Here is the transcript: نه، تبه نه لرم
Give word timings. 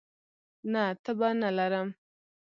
نه، 0.71 0.83
تبه 1.03 1.29
نه 1.41 1.49
لرم 1.57 1.89